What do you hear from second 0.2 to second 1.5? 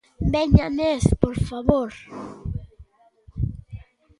Veña, Ned, por